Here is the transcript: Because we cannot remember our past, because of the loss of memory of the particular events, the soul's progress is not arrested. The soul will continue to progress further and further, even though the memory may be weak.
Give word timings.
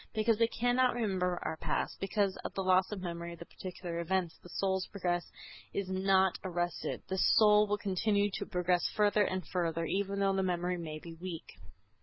Because 0.15 0.39
we 0.39 0.47
cannot 0.47 0.95
remember 0.95 1.37
our 1.43 1.57
past, 1.57 1.99
because 1.99 2.35
of 2.37 2.55
the 2.55 2.63
loss 2.63 2.91
of 2.91 3.03
memory 3.03 3.33
of 3.33 3.37
the 3.37 3.45
particular 3.45 3.99
events, 3.99 4.35
the 4.41 4.49
soul's 4.49 4.87
progress 4.87 5.31
is 5.75 5.89
not 5.91 6.39
arrested. 6.43 7.03
The 7.07 7.19
soul 7.19 7.67
will 7.67 7.77
continue 7.77 8.31
to 8.31 8.47
progress 8.47 8.89
further 8.95 9.21
and 9.23 9.47
further, 9.49 9.85
even 9.85 10.19
though 10.19 10.33
the 10.33 10.41
memory 10.41 10.79
may 10.79 10.97
be 10.97 11.13
weak. 11.13 11.53